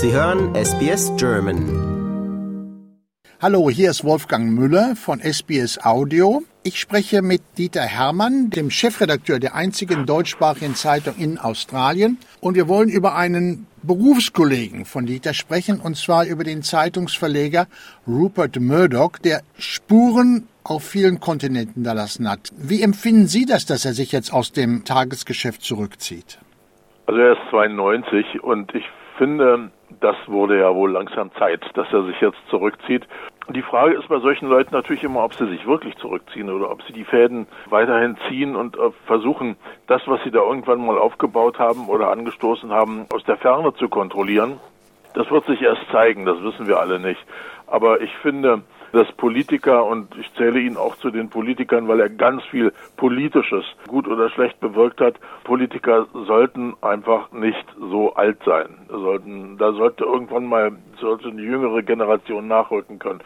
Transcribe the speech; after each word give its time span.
Sie 0.00 0.12
hören 0.12 0.54
SBS 0.54 1.12
German. 1.16 1.58
Hallo, 3.42 3.68
hier 3.68 3.90
ist 3.90 4.04
Wolfgang 4.04 4.52
Müller 4.52 4.94
von 4.94 5.18
SBS 5.18 5.84
Audio. 5.84 6.42
Ich 6.62 6.78
spreche 6.78 7.20
mit 7.20 7.42
Dieter 7.58 7.82
Hermann, 7.82 8.48
dem 8.50 8.70
Chefredakteur 8.70 9.40
der 9.40 9.56
einzigen 9.56 10.06
deutschsprachigen 10.06 10.76
Zeitung 10.76 11.16
in 11.18 11.36
Australien. 11.36 12.18
Und 12.40 12.54
wir 12.54 12.68
wollen 12.68 12.88
über 12.88 13.16
einen 13.16 13.66
Berufskollegen 13.82 14.84
von 14.84 15.04
Dieter 15.04 15.34
sprechen, 15.34 15.80
und 15.80 15.96
zwar 15.96 16.26
über 16.26 16.44
den 16.44 16.62
Zeitungsverleger 16.62 17.66
Rupert 18.06 18.60
Murdoch, 18.60 19.18
der 19.18 19.40
Spuren 19.58 20.46
auf 20.62 20.84
vielen 20.84 21.18
Kontinenten 21.18 21.74
hinterlassen 21.74 22.30
hat. 22.30 22.50
Wie 22.56 22.82
empfinden 22.82 23.26
Sie 23.26 23.46
das, 23.46 23.66
dass 23.66 23.84
er 23.84 23.94
sich 23.94 24.12
jetzt 24.12 24.32
aus 24.32 24.52
dem 24.52 24.84
Tagesgeschäft 24.84 25.62
zurückzieht? 25.62 26.38
Also 27.06 27.18
er 27.18 27.32
ist 27.32 27.50
92 27.50 28.44
und 28.44 28.72
ich 28.76 28.84
finde, 29.16 29.72
das 30.00 30.16
wurde 30.26 30.58
ja 30.58 30.74
wohl 30.74 30.90
langsam 30.92 31.32
Zeit, 31.34 31.62
dass 31.74 31.92
er 31.92 32.04
sich 32.04 32.20
jetzt 32.20 32.38
zurückzieht. 32.50 33.06
Die 33.50 33.62
Frage 33.62 33.94
ist 33.94 34.08
bei 34.08 34.18
solchen 34.20 34.48
Leuten 34.48 34.74
natürlich 34.74 35.02
immer, 35.02 35.24
ob 35.24 35.34
sie 35.34 35.46
sich 35.46 35.66
wirklich 35.66 35.96
zurückziehen 35.96 36.50
oder 36.50 36.70
ob 36.70 36.82
sie 36.82 36.92
die 36.92 37.04
Fäden 37.04 37.46
weiterhin 37.70 38.16
ziehen 38.28 38.56
und 38.56 38.76
äh, 38.76 38.90
versuchen, 39.06 39.56
das, 39.86 40.02
was 40.06 40.22
sie 40.22 40.30
da 40.30 40.40
irgendwann 40.40 40.84
mal 40.84 40.98
aufgebaut 40.98 41.58
haben 41.58 41.88
oder 41.88 42.10
angestoßen 42.10 42.70
haben, 42.70 43.06
aus 43.12 43.24
der 43.24 43.38
Ferne 43.38 43.72
zu 43.74 43.88
kontrollieren. 43.88 44.60
Das 45.14 45.30
wird 45.30 45.46
sich 45.46 45.62
erst 45.62 45.80
zeigen, 45.90 46.26
das 46.26 46.42
wissen 46.42 46.66
wir 46.66 46.78
alle 46.78 47.00
nicht. 47.00 47.20
Aber 47.66 48.02
ich 48.02 48.14
finde, 48.18 48.62
dass 48.92 49.10
Politiker, 49.12 49.84
und 49.84 50.16
ich 50.18 50.32
zähle 50.34 50.60
ihn 50.60 50.76
auch 50.76 50.96
zu 50.96 51.10
den 51.10 51.28
Politikern, 51.28 51.88
weil 51.88 52.00
er 52.00 52.08
ganz 52.08 52.42
viel 52.44 52.72
Politisches 52.96 53.64
gut 53.86 54.08
oder 54.08 54.30
schlecht 54.30 54.60
bewirkt 54.60 55.00
hat, 55.00 55.14
Politiker 55.44 56.06
sollten 56.26 56.74
einfach 56.80 57.32
nicht 57.32 57.66
so 57.78 58.14
alt 58.14 58.38
sein. 58.44 58.86
Sollten, 58.88 59.58
da 59.58 59.72
sollte 59.72 60.04
irgendwann 60.04 60.46
mal 60.46 60.72
sollte 61.00 61.28
eine 61.28 61.42
jüngere 61.42 61.82
Generation 61.82 62.48
nachrücken 62.48 62.98
können 62.98 63.20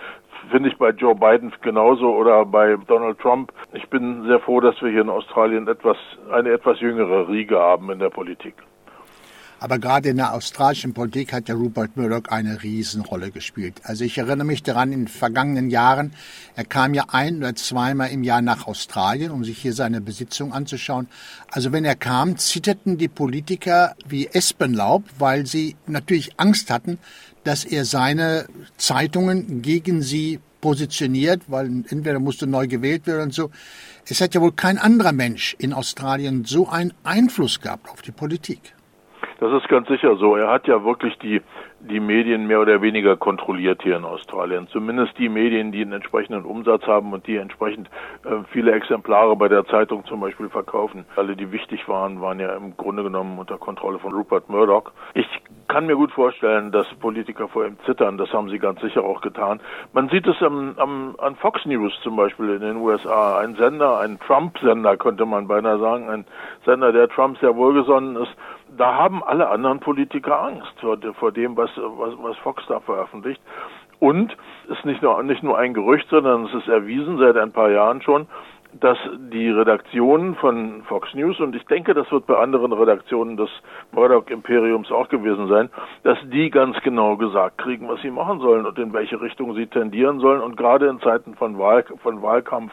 finde 0.50 0.69
ich 0.69 0.77
bei 0.77 0.91
Joe 0.91 1.14
Biden 1.14 1.52
genauso 1.62 2.14
oder 2.14 2.44
bei 2.44 2.76
Donald 2.86 3.19
Trump. 3.20 3.52
Ich 3.72 3.88
bin 3.88 4.24
sehr 4.26 4.41
froh, 4.41 4.60
dass 4.60 4.80
wir 4.82 4.91
hier 4.91 5.02
in 5.02 5.08
Australien 5.08 5.69
etwas, 5.69 5.97
eine 6.30 6.50
etwas 6.50 6.80
jüngere 6.80 7.28
Riege 7.28 7.58
haben 7.58 7.91
in 7.91 7.98
der 7.98 8.10
Politik. 8.10 8.54
Aber 9.62 9.78
gerade 9.78 10.08
in 10.08 10.16
der 10.16 10.34
australischen 10.34 10.92
Politik 10.92 11.32
hat 11.32 11.46
der 11.46 11.55
Rupert 11.55 11.96
Murdoch 11.96 12.24
eine 12.30 12.64
Riesenrolle 12.64 13.30
gespielt. 13.30 13.80
Also 13.84 14.02
ich 14.02 14.19
erinnere 14.19 14.44
mich 14.44 14.64
daran, 14.64 14.91
in 14.91 15.06
vergangenen 15.06 15.70
Jahren, 15.70 16.14
er 16.56 16.64
kam 16.64 16.94
ja 16.94 17.04
ein 17.12 17.36
oder 17.36 17.54
zweimal 17.54 18.10
im 18.10 18.24
Jahr 18.24 18.42
nach 18.42 18.66
Australien, 18.66 19.30
um 19.30 19.44
sich 19.44 19.58
hier 19.58 19.72
seine 19.72 20.00
Besitzung 20.00 20.52
anzuschauen. 20.52 21.06
Also 21.48 21.70
wenn 21.70 21.84
er 21.84 21.94
kam, 21.94 22.38
zitterten 22.38 22.98
die 22.98 23.06
Politiker 23.06 23.94
wie 24.04 24.27
Espenlaub, 24.27 25.04
weil 25.20 25.46
sie 25.46 25.76
natürlich 25.86 26.41
Angst 26.41 26.69
hatten, 26.69 26.98
dass 27.44 27.64
er 27.64 27.84
seine 27.84 28.47
Zeitungen 28.78 29.62
gegen 29.62 30.02
sie 30.02 30.41
positioniert, 30.60 31.42
weil 31.47 31.66
entweder 31.66 32.19
musste 32.19 32.48
neu 32.48 32.66
gewählt 32.66 33.06
werden 33.06 33.22
und 33.22 33.34
so. 33.34 33.52
Es 34.08 34.20
hat 34.20 34.34
ja 34.34 34.41
wohl 34.41 34.54
kein 34.54 34.78
anderer 34.78 35.12
Mensch 35.12 35.54
in 35.60 35.72
Australien 35.72 36.44
so 36.47 36.69
einen 36.69 36.92
Einfluss 37.04 37.60
gehabt 37.60 37.88
auf 37.88 38.02
die 38.02 38.10
Politik. 38.10 38.74
Das 39.42 39.52
ist 39.60 39.68
ganz 39.68 39.88
sicher 39.88 40.14
so. 40.14 40.36
Er 40.36 40.48
hat 40.48 40.68
ja 40.68 40.84
wirklich 40.84 41.18
die, 41.18 41.42
die 41.80 41.98
Medien 41.98 42.46
mehr 42.46 42.60
oder 42.60 42.80
weniger 42.80 43.16
kontrolliert 43.16 43.82
hier 43.82 43.96
in 43.96 44.04
Australien. 44.04 44.68
Zumindest 44.68 45.18
die 45.18 45.28
Medien, 45.28 45.72
die 45.72 45.82
einen 45.82 45.94
entsprechenden 45.94 46.44
Umsatz 46.44 46.86
haben 46.86 47.12
und 47.12 47.26
die 47.26 47.38
entsprechend 47.38 47.90
äh, 48.24 48.44
viele 48.52 48.70
Exemplare 48.70 49.34
bei 49.34 49.48
der 49.48 49.66
Zeitung 49.66 50.04
zum 50.04 50.20
Beispiel 50.20 50.48
verkaufen. 50.48 51.06
Alle, 51.16 51.34
die 51.34 51.50
wichtig 51.50 51.88
waren, 51.88 52.20
waren 52.20 52.38
ja 52.38 52.54
im 52.54 52.76
Grunde 52.76 53.02
genommen 53.02 53.36
unter 53.36 53.58
Kontrolle 53.58 53.98
von 53.98 54.12
Rupert 54.12 54.48
Murdoch. 54.48 54.92
Ich 55.14 55.26
kann 55.73 55.87
mir 55.87 55.97
gut 55.97 56.12
vorstellen, 56.12 56.70
dass 56.70 56.87
Politiker 57.01 57.48
vor 57.48 57.65
ihm 57.65 57.78
zittern. 57.87 58.19
Das 58.19 58.31
haben 58.34 58.51
sie 58.51 58.59
ganz 58.59 58.83
sicher 58.83 59.03
auch 59.03 59.23
getan. 59.23 59.59
Man 59.94 60.10
sieht 60.10 60.27
es 60.27 60.37
am, 60.43 60.75
am, 60.77 61.16
an 61.19 61.34
Fox 61.37 61.65
News 61.65 61.99
zum 62.03 62.15
Beispiel 62.15 62.50
in 62.50 62.60
den 62.60 62.77
USA. 62.77 63.38
Ein 63.38 63.55
Sender, 63.55 63.99
ein 64.00 64.21
Trump-Sender 64.21 64.99
könnte 64.99 65.25
man 65.25 65.49
beinahe 65.49 65.78
sagen, 65.78 66.11
ein 66.11 66.27
Sender, 66.66 66.93
der 66.93 67.09
Trump 67.09 67.38
sehr 67.38 67.56
wohlgesonnen 67.56 68.16
ist, 68.16 68.32
da 68.77 68.97
haben 68.97 69.25
alle 69.25 69.49
anderen 69.49 69.81
Politiker 69.81 70.43
Angst 70.43 70.78
vor, 70.78 70.99
vor 71.19 71.32
dem, 71.32 71.56
was, 71.56 71.71
was, 71.77 72.12
was 72.19 72.37
Fox 72.38 72.62
da 72.69 72.81
veröffentlicht. 72.81 73.41
Und 73.99 74.37
es 74.69 74.77
ist 74.77 74.84
nicht 74.84 75.00
nur, 75.00 75.22
nicht 75.22 75.43
nur 75.43 75.56
ein 75.56 75.72
Gerücht, 75.72 76.09
sondern 76.11 76.44
es 76.44 76.55
ist 76.55 76.69
erwiesen 76.69 77.16
seit 77.16 77.38
ein 77.38 77.53
paar 77.53 77.71
Jahren 77.71 78.03
schon, 78.03 78.27
dass 78.81 78.99
die 79.33 79.50
Redaktionen 79.50 80.34
von 80.37 80.83
Fox 80.84 81.12
News, 81.15 81.38
und 81.41 81.55
ich 81.55 81.65
denke, 81.66 81.94
das 81.94 82.10
wird 82.10 82.27
bei 82.27 82.37
anderen 82.37 82.72
Redaktionen 82.72 83.37
des 83.37 83.50
Murdoch-Imperiums 83.93 84.91
auch 84.91 85.09
gewesen 85.09 85.49
sein, 85.49 85.69
dass 86.03 86.19
die 86.25 86.50
ganz 86.50 86.81
genau 86.82 87.16
gesagt 87.16 87.59
kriegen, 87.59 87.88
was 87.88 88.00
sie 88.00 88.11
machen 88.11 88.41
sollen 88.41 88.66
und 88.66 88.78
in 88.78 88.93
welche 88.93 89.21
Richtung 89.21 89.55
sie 89.55 89.66
tendieren 89.66 90.21
sollen. 90.21 90.41
Und 90.41 90.56
gerade 90.56 90.88
in 90.88 91.00
Zeiten 91.00 91.34
von, 91.34 91.59
Wahl, 91.59 91.84
von 92.03 92.22
Wahlkampf 92.22 92.72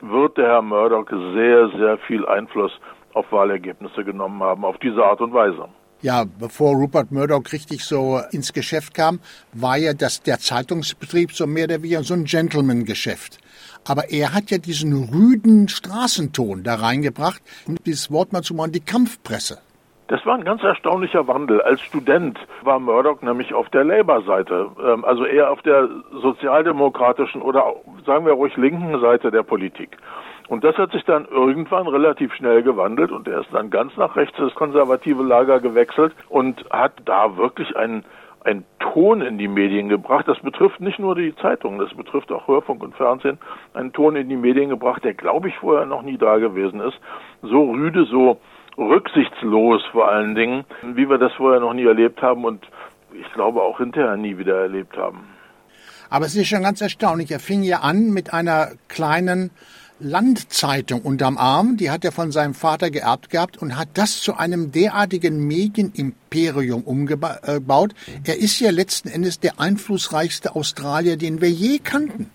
wird 0.00 0.36
der 0.36 0.48
Herr 0.48 0.62
Murdoch 0.62 1.06
sehr, 1.10 1.68
sehr 1.70 1.98
viel 1.98 2.26
Einfluss 2.26 2.72
auf 3.14 3.30
Wahlergebnisse 3.32 4.04
genommen 4.04 4.42
haben, 4.42 4.64
auf 4.64 4.78
diese 4.78 5.04
Art 5.04 5.20
und 5.20 5.32
Weise. 5.32 5.68
Ja, 6.02 6.24
bevor 6.24 6.76
Rupert 6.76 7.12
Murdoch 7.12 7.52
richtig 7.52 7.84
so 7.84 8.20
ins 8.30 8.54
Geschäft 8.54 8.94
kam, 8.94 9.20
war 9.52 9.76
ja 9.76 9.92
das, 9.92 10.22
der 10.22 10.38
Zeitungsbetrieb 10.38 11.32
so 11.32 11.46
mehr 11.46 11.64
oder 11.64 11.82
weniger 11.82 12.02
so 12.02 12.14
ein 12.14 12.24
Gentleman-Geschäft. 12.24 13.38
Aber 13.86 14.10
er 14.10 14.32
hat 14.32 14.50
ja 14.50 14.56
diesen 14.56 15.10
rüden 15.10 15.68
Straßenton 15.68 16.62
da 16.62 16.76
reingebracht, 16.76 17.42
um 17.66 17.76
dieses 17.84 18.10
Wort 18.10 18.32
mal 18.32 18.42
zu 18.42 18.54
machen, 18.54 18.72
die 18.72 18.80
Kampfpresse. 18.80 19.58
Das 20.08 20.24
war 20.24 20.36
ein 20.36 20.44
ganz 20.44 20.62
erstaunlicher 20.62 21.28
Wandel. 21.28 21.60
Als 21.60 21.82
Student 21.82 22.38
war 22.62 22.80
Murdoch 22.80 23.20
nämlich 23.20 23.52
auf 23.52 23.68
der 23.68 23.84
Labour-Seite, 23.84 24.70
ähm, 24.82 25.04
also 25.04 25.24
eher 25.26 25.52
auf 25.52 25.60
der 25.62 25.88
sozialdemokratischen 26.22 27.42
oder 27.42 27.74
sagen 28.06 28.24
wir 28.24 28.32
ruhig 28.32 28.56
linken 28.56 28.98
Seite 29.00 29.30
der 29.30 29.42
Politik. 29.42 29.98
Und 30.50 30.64
das 30.64 30.76
hat 30.78 30.90
sich 30.90 31.04
dann 31.04 31.26
irgendwann 31.30 31.86
relativ 31.86 32.34
schnell 32.34 32.64
gewandelt 32.64 33.12
und 33.12 33.28
er 33.28 33.42
ist 33.42 33.50
dann 33.52 33.70
ganz 33.70 33.96
nach 33.96 34.16
rechts 34.16 34.36
das 34.36 34.52
konservative 34.56 35.22
Lager 35.22 35.60
gewechselt 35.60 36.12
und 36.28 36.64
hat 36.70 36.92
da 37.04 37.36
wirklich 37.36 37.76
einen 37.76 38.04
einen 38.42 38.64
Ton 38.80 39.20
in 39.20 39.38
die 39.38 39.46
Medien 39.46 39.88
gebracht. 39.88 40.26
Das 40.26 40.40
betrifft 40.40 40.80
nicht 40.80 40.98
nur 40.98 41.14
die 41.14 41.36
Zeitungen, 41.36 41.78
das 41.78 41.94
betrifft 41.96 42.32
auch 42.32 42.48
Hörfunk 42.48 42.82
und 42.82 42.96
Fernsehen. 42.96 43.38
Einen 43.74 43.92
Ton 43.92 44.16
in 44.16 44.28
die 44.28 44.36
Medien 44.36 44.70
gebracht, 44.70 45.04
der, 45.04 45.14
glaube 45.14 45.50
ich, 45.50 45.56
vorher 45.58 45.86
noch 45.86 46.02
nie 46.02 46.18
da 46.18 46.38
gewesen 46.38 46.80
ist. 46.80 46.98
So 47.42 47.70
rüde, 47.70 48.06
so 48.06 48.40
rücksichtslos 48.76 49.84
vor 49.92 50.08
allen 50.08 50.34
Dingen, 50.34 50.64
wie 50.82 51.08
wir 51.08 51.18
das 51.18 51.32
vorher 51.34 51.60
noch 51.60 51.74
nie 51.74 51.84
erlebt 51.84 52.22
haben 52.22 52.44
und 52.44 52.66
ich 53.12 53.32
glaube 53.34 53.62
auch 53.62 53.78
hinterher 53.78 54.16
nie 54.16 54.36
wieder 54.36 54.62
erlebt 54.62 54.96
haben. 54.96 55.28
Aber 56.08 56.24
es 56.24 56.34
ist 56.34 56.48
schon 56.48 56.62
ganz 56.62 56.80
erstaunlich. 56.80 57.30
Er 57.30 57.38
fing 57.38 57.62
ja 57.62 57.80
an 57.80 58.10
mit 58.10 58.32
einer 58.32 58.70
kleinen 58.88 59.50
Landzeitung 60.00 61.02
unterm 61.02 61.36
Arm, 61.38 61.76
die 61.76 61.90
hat 61.90 62.04
er 62.04 62.12
von 62.12 62.32
seinem 62.32 62.54
Vater 62.54 62.90
geerbt 62.90 63.30
gehabt 63.30 63.58
und 63.60 63.78
hat 63.78 63.88
das 63.94 64.20
zu 64.20 64.36
einem 64.36 64.72
derartigen 64.72 65.46
Medienimperium 65.46 66.82
umgebaut. 66.82 67.92
Er 68.26 68.38
ist 68.38 68.60
ja 68.60 68.70
letzten 68.70 69.08
Endes 69.08 69.40
der 69.40 69.60
einflussreichste 69.60 70.56
Australier, 70.56 71.16
den 71.16 71.40
wir 71.40 71.50
je 71.50 71.78
kannten. 71.78 72.30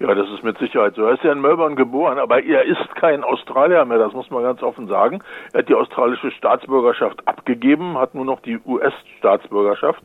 Ja, 0.00 0.14
das 0.14 0.28
ist 0.28 0.42
mit 0.44 0.58
Sicherheit 0.58 0.96
so. 0.96 1.02
Er 1.02 1.14
ist 1.14 1.22
ja 1.22 1.32
in 1.32 1.40
Melbourne 1.40 1.76
geboren, 1.76 2.18
aber 2.18 2.42
er 2.42 2.64
ist 2.64 2.94
kein 2.96 3.24
Australier 3.24 3.84
mehr, 3.84 3.98
das 3.98 4.12
muss 4.12 4.28
man 4.30 4.42
ganz 4.42 4.62
offen 4.62 4.88
sagen. 4.88 5.22
Er 5.52 5.60
hat 5.60 5.68
die 5.68 5.74
australische 5.74 6.30
Staatsbürgerschaft 6.32 7.26
abgegeben, 7.26 7.96
hat 7.96 8.14
nur 8.14 8.24
noch 8.24 8.40
die 8.40 8.58
US-Staatsbürgerschaft 8.66 10.02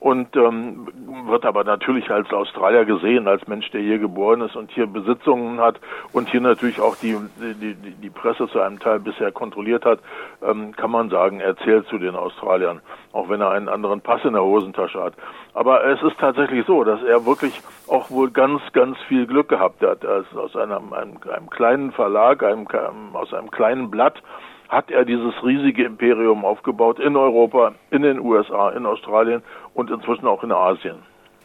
und 0.00 0.36
ähm, 0.36 0.88
wird 1.26 1.44
aber 1.44 1.64
natürlich 1.64 2.10
als 2.10 2.32
Australier 2.32 2.84
gesehen, 2.84 3.26
als 3.26 3.46
Mensch, 3.48 3.70
der 3.70 3.80
hier 3.80 3.98
geboren 3.98 4.40
ist 4.42 4.56
und 4.56 4.70
hier 4.70 4.86
Besitzungen 4.86 5.60
hat 5.60 5.80
und 6.12 6.28
hier 6.28 6.40
natürlich 6.40 6.80
auch 6.80 6.96
die, 6.96 7.16
die, 7.38 7.74
die 7.74 8.10
Presse 8.10 8.48
zu 8.48 8.60
einem 8.60 8.78
Teil 8.78 9.00
bisher 9.00 9.32
kontrolliert 9.32 9.84
hat, 9.84 10.00
ähm, 10.42 10.72
kann 10.76 10.90
man 10.90 11.10
sagen, 11.10 11.40
er 11.40 11.56
zählt 11.58 11.86
zu 11.88 11.98
den 11.98 12.14
Australiern, 12.14 12.80
auch 13.12 13.28
wenn 13.28 13.40
er 13.40 13.50
einen 13.50 13.68
anderen 13.68 14.00
Pass 14.00 14.24
in 14.24 14.34
der 14.34 14.42
Hosentasche 14.42 15.02
hat. 15.02 15.14
Aber 15.54 15.84
es 15.84 16.00
ist 16.02 16.18
tatsächlich 16.18 16.64
so, 16.66 16.84
dass 16.84 17.02
er 17.02 17.26
wirklich 17.26 17.60
auch 17.88 18.10
wohl 18.10 18.30
ganz, 18.30 18.60
ganz 18.72 18.96
viel 19.08 19.26
Glück 19.26 19.48
gehabt 19.48 19.82
hat. 19.82 20.04
Er 20.04 20.18
ist 20.18 20.36
aus 20.36 20.54
einem, 20.54 20.92
einem, 20.92 21.18
einem 21.28 21.50
kleinen 21.50 21.92
Verlag, 21.92 22.42
einem, 22.44 22.66
aus 23.14 23.34
einem 23.34 23.50
kleinen 23.50 23.90
Blatt, 23.90 24.22
hat 24.68 24.90
er 24.90 25.04
dieses 25.04 25.34
riesige 25.42 25.84
Imperium 25.84 26.44
aufgebaut 26.44 26.98
in 27.00 27.16
Europa, 27.16 27.74
in 27.90 28.02
den 28.02 28.20
USA, 28.20 28.70
in 28.70 28.86
Australien 28.86 29.42
und 29.74 29.90
inzwischen 29.90 30.26
auch 30.26 30.42
in 30.44 30.52
Asien. 30.52 30.96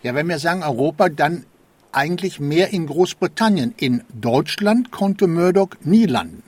Ja, 0.01 0.13
wenn 0.13 0.27
wir 0.27 0.39
sagen 0.39 0.63
Europa, 0.63 1.09
dann 1.09 1.45
eigentlich 1.93 2.39
mehr 2.39 2.73
in 2.73 2.87
Großbritannien. 2.87 3.73
In 3.77 4.03
Deutschland 4.13 4.91
konnte 4.91 5.27
Murdoch 5.27 5.69
nie 5.83 6.05
landen. 6.05 6.43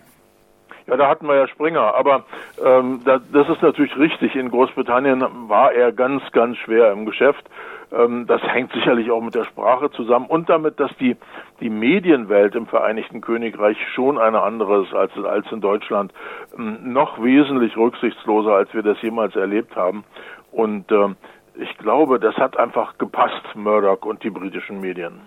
Ja, 0.87 0.97
da 0.97 1.09
hatten 1.09 1.27
wir 1.27 1.35
ja 1.35 1.47
Springer, 1.47 1.95
aber 1.95 2.25
ähm, 2.63 3.01
da, 3.05 3.19
das 3.31 3.49
ist 3.49 3.61
natürlich 3.63 3.97
richtig. 3.97 4.35
In 4.35 4.51
Großbritannien 4.51 5.23
war 5.47 5.71
er 5.73 5.91
ganz, 5.91 6.21
ganz 6.31 6.57
schwer 6.57 6.91
im 6.91 7.05
Geschäft. 7.05 7.43
Ähm, 7.91 8.27
das 8.27 8.41
hängt 8.53 8.71
sicherlich 8.71 9.09
auch 9.09 9.21
mit 9.21 9.33
der 9.33 9.45
Sprache 9.45 9.89
zusammen 9.91 10.27
und 10.27 10.47
damit, 10.47 10.79
dass 10.79 10.95
die, 10.97 11.17
die 11.59 11.71
Medienwelt 11.71 12.53
im 12.53 12.67
Vereinigten 12.67 13.21
Königreich 13.21 13.77
schon 13.93 14.19
eine 14.19 14.43
andere 14.43 14.83
ist 14.83 14.93
als, 14.93 15.11
als 15.17 15.51
in 15.51 15.61
Deutschland. 15.61 16.13
Ähm, 16.57 16.93
noch 16.93 17.21
wesentlich 17.23 17.75
rücksichtsloser, 17.75 18.53
als 18.53 18.71
wir 18.75 18.83
das 18.83 19.01
jemals 19.01 19.35
erlebt 19.35 19.75
haben. 19.75 20.03
Und 20.51 20.91
ähm, 20.91 21.15
ich 21.55 21.77
glaube, 21.79 22.19
das 22.19 22.35
hat 22.35 22.57
einfach 22.59 22.97
gepasst, 22.99 23.55
Murdoch 23.55 24.05
und 24.05 24.23
die 24.23 24.29
britischen 24.29 24.81
Medien. 24.81 25.21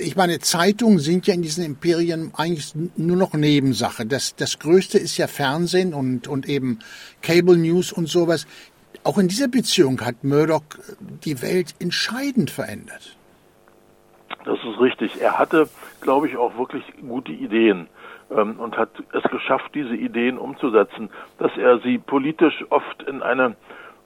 Ich 0.00 0.16
meine, 0.16 0.38
Zeitungen 0.38 0.98
sind 0.98 1.26
ja 1.26 1.34
in 1.34 1.42
diesen 1.42 1.64
Imperien 1.64 2.32
eigentlich 2.36 2.72
nur 2.96 3.16
noch 3.16 3.32
Nebensache. 3.34 4.06
Das, 4.06 4.36
das 4.36 4.58
Größte 4.58 4.98
ist 4.98 5.16
ja 5.16 5.26
Fernsehen 5.26 5.94
und, 5.94 6.28
und 6.28 6.48
eben 6.48 6.78
Cable 7.22 7.56
News 7.56 7.92
und 7.92 8.08
sowas. 8.08 8.46
Auch 9.04 9.18
in 9.18 9.28
dieser 9.28 9.48
Beziehung 9.48 10.00
hat 10.00 10.24
Murdoch 10.24 10.62
die 11.24 11.40
Welt 11.42 11.74
entscheidend 11.78 12.50
verändert. 12.50 13.16
Das 14.44 14.58
ist 14.58 14.80
richtig. 14.80 15.20
Er 15.20 15.38
hatte, 15.38 15.68
glaube 16.00 16.28
ich, 16.28 16.36
auch 16.36 16.56
wirklich 16.56 16.82
gute 17.06 17.32
Ideen 17.32 17.88
ähm, 18.30 18.58
und 18.58 18.76
hat 18.76 18.90
es 19.12 19.22
geschafft, 19.30 19.74
diese 19.74 19.94
Ideen 19.94 20.38
umzusetzen, 20.38 21.10
dass 21.38 21.56
er 21.56 21.80
sie 21.80 21.98
politisch 21.98 22.64
oft 22.70 23.02
in 23.02 23.22
eine 23.22 23.56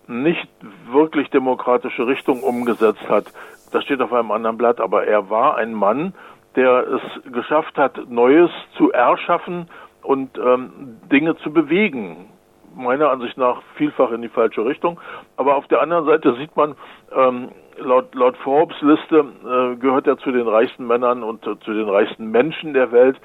nicht 0.09 0.49
wirklich 0.91 1.31
demokratische 1.31 2.07
Richtung 2.07 2.43
umgesetzt 2.43 3.09
hat. 3.09 3.27
Das 3.73 3.85
steht 3.85 4.01
auf 4.01 4.13
einem 4.13 4.31
anderen 4.31 4.59
Blatt, 4.59 4.81
aber 4.81 5.07
er 5.07 5.31
war 5.31 5.57
ein 5.57 5.73
Mann, 5.73 6.15
der 6.57 6.87
es 6.87 7.33
geschafft 7.33 7.77
hat, 7.79 8.11
Neues 8.11 8.51
zu 8.77 8.93
erschaffen 8.93 9.69
und 10.03 10.39
ähm, 10.39 10.99
Dinge 11.11 11.37
zu 11.39 11.53
bewegen. 11.53 12.29
Meiner 12.75 13.11
Ansicht 13.11 13.37
nach 13.37 13.63
vielfach 13.77 14.11
in 14.13 14.23
die 14.23 14.29
falsche 14.29 14.65
Richtung. 14.65 15.01
Aber 15.37 15.57
auf 15.57 15.67
der 15.69 15.81
anderen 15.81 16.07
Seite 16.07 16.35
sieht 16.37 16.55
man, 16.57 16.75
ähm, 17.15 17.51
laut, 17.79 18.15
laut 18.15 18.37
Forbes 18.39 18.81
Liste 18.81 19.25
äh, 19.45 19.77
gehört 19.77 20.07
er 20.07 20.19
zu 20.19 20.33
den 20.33 20.49
reichsten 20.49 20.87
Männern 20.87 21.23
und 21.23 21.47
äh, 21.47 21.59
zu 21.61 21.73
den 21.73 21.89
reichsten 21.89 22.31
Menschen 22.31 22.75
der 22.75 22.93
Welt. 22.93 23.21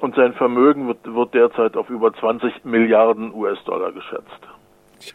Und 0.00 0.14
sein 0.14 0.32
Vermögen 0.34 0.86
wird, 0.86 1.12
wird 1.12 1.34
derzeit 1.34 1.76
auf 1.76 1.90
über 1.90 2.12
20 2.12 2.64
Milliarden 2.64 3.34
US-Dollar 3.34 3.90
geschätzt. 3.90 4.48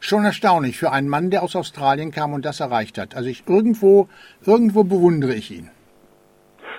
Schon 0.02 0.26
erstaunlich 0.26 0.78
für 0.78 0.92
einen 0.92 1.10
Mann, 1.10 1.30
der 1.30 1.44
aus 1.44 1.56
Australien 1.56 2.12
kam 2.12 2.34
und 2.34 2.46
das 2.46 2.60
erreicht 2.60 2.98
hat. 2.98 3.16
Also 3.16 3.30
ich 3.30 3.44
irgendwo, 3.48 4.08
irgendwo 4.46 4.84
bewundere 4.84 5.34
ich 5.34 5.52
ihn. 5.52 5.70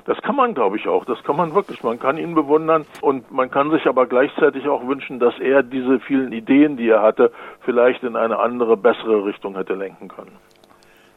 Das 0.06 0.18
kann 0.22 0.36
man, 0.36 0.54
glaube 0.54 0.76
ich, 0.76 0.86
auch. 0.86 1.04
Das 1.06 1.22
kann 1.24 1.36
man 1.36 1.54
wirklich. 1.54 1.82
Man 1.82 1.98
kann 1.98 2.18
ihn 2.18 2.34
bewundern 2.34 2.84
und 3.00 3.32
man 3.32 3.50
kann 3.50 3.70
sich 3.70 3.86
aber 3.86 4.06
gleichzeitig 4.06 4.68
auch 4.68 4.86
wünschen, 4.86 5.18
dass 5.18 5.32
er 5.40 5.62
diese 5.62 5.98
vielen 6.00 6.32
Ideen, 6.32 6.76
die 6.76 6.88
er 6.88 7.00
hatte, 7.00 7.32
vielleicht 7.64 8.02
in 8.02 8.16
eine 8.16 8.38
andere, 8.38 8.76
bessere 8.76 9.24
Richtung 9.24 9.56
hätte 9.56 9.72
lenken 9.74 10.08
können. 10.08 10.32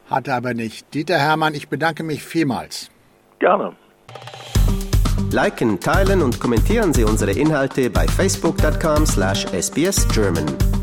Hatte 0.08 0.32
aber 0.32 0.54
nicht. 0.54 0.94
Dieter 0.94 1.18
Hermann, 1.18 1.52
ich 1.54 1.68
bedanke 1.68 2.02
mich 2.02 2.24
vielmals. 2.24 2.90
Gerne. 3.38 3.74
Liken, 5.30 5.78
teilen 5.80 6.22
und 6.22 6.40
kommentieren 6.40 6.94
Sie 6.94 7.04
unsere 7.04 7.32
Inhalte 7.32 7.90
bei 7.90 8.06
facebook.com/sbsgerman. 8.06 10.77